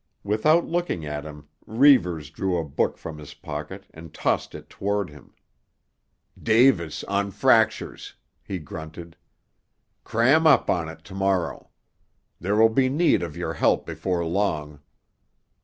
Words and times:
Without 0.23 0.65
looking 0.65 1.05
at 1.05 1.25
him 1.25 1.47
Reivers 1.67 2.31
drew 2.31 2.57
a 2.57 2.63
book 2.63 2.97
from 2.97 3.19
his 3.19 3.35
pocket 3.35 3.85
and 3.93 4.11
tossed 4.15 4.55
it 4.55 4.67
toward 4.67 5.11
him. 5.11 5.35
"'Davis 6.41 7.03
on 7.03 7.29
Fractures'," 7.29 8.15
he 8.43 8.57
grunted. 8.57 9.15
"Cram 10.03 10.47
up 10.47 10.71
on 10.71 10.89
it 10.89 11.03
to 11.03 11.13
morrow. 11.13 11.69
There 12.39 12.55
will 12.55 12.69
be 12.69 12.89
need 12.89 13.21
of 13.21 13.37
your 13.37 13.53
help 13.53 13.85
before 13.85 14.25
long. 14.25 14.79